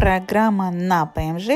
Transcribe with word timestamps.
Программа 0.00 0.70
на 0.70 1.04
ПМЖ 1.04 1.48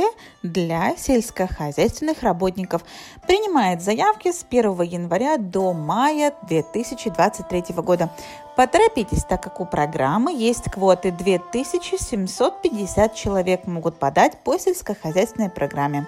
для 0.42 0.94
сельскохозяйственных 0.98 2.22
работников 2.22 2.84
принимает 3.26 3.80
заявки 3.80 4.32
с 4.32 4.44
1 4.46 4.82
января 4.82 5.38
до 5.38 5.72
мая 5.72 6.34
2023 6.42 7.74
года. 7.76 8.10
Поторопитесь, 8.54 9.24
так 9.24 9.42
как 9.42 9.60
у 9.60 9.64
программы 9.64 10.34
есть 10.34 10.70
квоты 10.70 11.10
2750 11.10 13.14
человек 13.14 13.66
могут 13.66 13.98
подать 13.98 14.36
по 14.44 14.58
сельскохозяйственной 14.58 15.48
программе. 15.48 16.06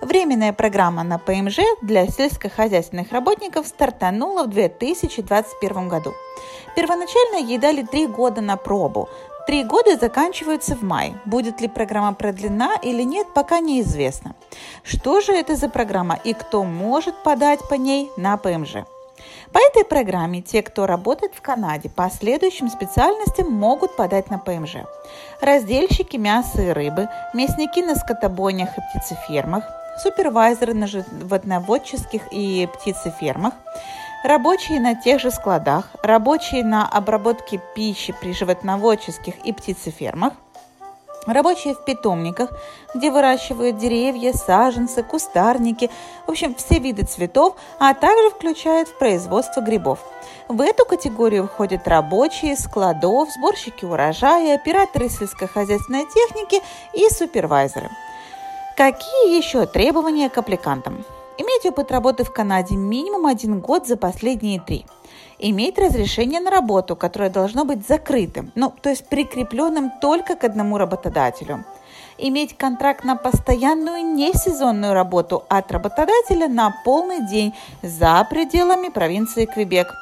Временная 0.00 0.52
программа 0.52 1.02
на 1.02 1.18
ПМЖ 1.18 1.58
для 1.82 2.06
сельскохозяйственных 2.06 3.12
работников 3.12 3.66
стартанула 3.66 4.44
в 4.44 4.50
2021 4.50 5.88
году. 5.88 6.14
Первоначально 6.74 7.46
ей 7.46 7.58
дали 7.58 7.82
три 7.82 8.06
года 8.06 8.40
на 8.40 8.56
пробу, 8.56 9.08
Три 9.46 9.64
года 9.64 9.96
заканчиваются 9.96 10.76
в 10.76 10.82
мае. 10.82 11.18
Будет 11.24 11.60
ли 11.60 11.66
программа 11.66 12.14
продлена 12.14 12.76
или 12.82 13.02
нет, 13.02 13.26
пока 13.34 13.58
неизвестно. 13.58 14.36
Что 14.84 15.20
же 15.20 15.32
это 15.32 15.56
за 15.56 15.68
программа 15.68 16.14
и 16.22 16.34
кто 16.34 16.62
может 16.62 17.16
подать 17.24 17.58
по 17.68 17.74
ней 17.74 18.12
на 18.16 18.36
ПМЖ? 18.36 18.84
По 19.52 19.58
этой 19.58 19.84
программе 19.84 20.42
те, 20.42 20.62
кто 20.62 20.86
работает 20.86 21.34
в 21.34 21.40
Канаде 21.40 21.88
по 21.88 22.08
следующим 22.10 22.68
специальностям, 22.68 23.50
могут 23.52 23.96
подать 23.96 24.30
на 24.30 24.38
ПМЖ. 24.38 24.76
Раздельщики 25.40 26.16
мяса 26.16 26.62
и 26.62 26.68
рыбы, 26.70 27.08
мясники 27.34 27.82
на 27.82 27.94
скотобойнях 27.94 28.70
и 28.76 28.80
птицефермах, 28.80 29.64
супервайзеры 30.02 30.74
на 30.74 30.86
животноводческих 30.86 32.22
и 32.32 32.68
птицефермах, 32.74 33.54
Рабочие 34.22 34.80
на 34.80 34.94
тех 34.94 35.18
же 35.18 35.30
складах, 35.30 35.88
рабочие 36.02 36.62
на 36.62 36.86
обработке 36.86 37.58
пищи 37.74 38.14
при 38.20 38.34
животноводческих 38.34 39.34
и 39.46 39.52
птицефермах, 39.54 40.34
рабочие 41.26 41.74
в 41.74 41.84
питомниках, 41.84 42.50
где 42.94 43.10
выращивают 43.10 43.78
деревья, 43.78 44.32
саженцы, 44.32 45.02
кустарники, 45.02 45.90
в 46.26 46.30
общем, 46.30 46.54
все 46.54 46.78
виды 46.78 47.04
цветов, 47.04 47.54
а 47.78 47.94
также 47.94 48.30
включают 48.30 48.88
в 48.88 48.98
производство 48.98 49.60
грибов. 49.60 50.00
В 50.48 50.60
эту 50.60 50.84
категорию 50.84 51.46
входят 51.46 51.86
рабочие 51.86 52.56
складов, 52.56 53.30
сборщики 53.30 53.84
урожая, 53.84 54.54
операторы 54.54 55.08
сельскохозяйственной 55.08 56.06
техники 56.06 56.62
и 56.92 57.08
супервайзеры. 57.08 57.90
Какие 58.76 59.36
еще 59.36 59.66
требования 59.66 60.30
к 60.30 60.38
аппликантам? 60.38 61.04
Иметь 61.60 61.72
опыт 61.72 61.92
работы 61.92 62.24
в 62.24 62.32
Канаде 62.32 62.74
минимум 62.74 63.26
один 63.26 63.60
год 63.60 63.86
за 63.86 63.98
последние 63.98 64.60
три. 64.60 64.86
Иметь 65.38 65.78
разрешение 65.78 66.40
на 66.40 66.50
работу, 66.50 66.96
которое 66.96 67.28
должно 67.28 67.66
быть 67.66 67.86
закрытым, 67.86 68.50
ну, 68.54 68.72
то 68.80 68.88
есть 68.88 69.06
прикрепленным 69.10 69.92
только 70.00 70.36
к 70.36 70.44
одному 70.44 70.78
работодателю. 70.78 71.66
Иметь 72.16 72.56
контракт 72.56 73.04
на 73.04 73.14
постоянную 73.14 74.02
несезонную 74.06 74.94
работу 74.94 75.44
от 75.50 75.70
работодателя 75.70 76.48
на 76.48 76.74
полный 76.82 77.26
день 77.28 77.54
за 77.82 78.26
пределами 78.30 78.88
провинции 78.88 79.44
Квебек. 79.44 79.92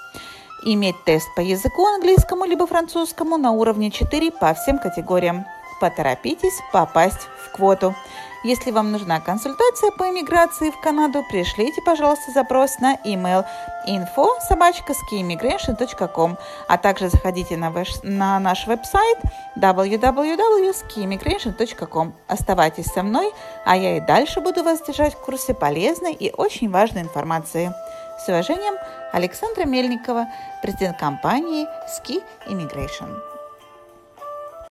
Иметь 0.65 1.03
тест 1.05 1.27
по 1.35 1.41
языку 1.41 1.85
английскому 1.87 2.45
либо 2.45 2.69
французскому 2.69 3.37
на 3.37 3.51
уровне 3.51 3.91
4 3.91 4.31
по 4.31 4.55
всем 4.55 4.79
категориям. 4.79 5.45
Поторопитесь 5.81 6.61
попасть 6.73 7.27
в 7.45 7.57
квоту. 7.57 7.97
Если 8.45 8.71
вам 8.71 8.93
нужна 8.93 9.19
консультация 9.21 9.91
по 9.91 10.05
иммиграции 10.05 10.71
в 10.71 10.81
Канаду, 10.81 11.25
пришлите, 11.29 11.83
пожалуйста, 11.83 12.31
запрос 12.31 12.79
на 12.79 12.95
email 13.05 13.45
info 13.89 14.29
а 16.69 16.79
также 16.79 17.09
заходите 17.09 17.57
на, 17.57 17.73
ваш, 17.73 18.01
на 18.05 18.39
наш 18.39 18.69
веб-сайт 18.69 19.19
www.skiimmigration.com. 19.57 22.13
Оставайтесь 22.29 22.87
со 22.87 23.03
мной, 23.03 23.33
а 23.65 23.77
я 23.77 23.97
и 23.97 24.01
дальше 24.01 24.41
буду 24.41 24.63
вас 24.63 24.81
держать 24.83 25.15
в 25.15 25.19
курсе 25.19 25.53
полезной 25.53 26.13
и 26.13 26.33
очень 26.37 26.71
важной 26.71 27.03
информации. 27.03 27.73
С 28.25 28.29
уважением, 28.29 28.77
Александра 29.13 29.65
Мельникова, 29.65 30.29
президент 30.63 30.97
компании 30.99 31.67
Ski 31.89 32.23
Immigration. 32.47 33.28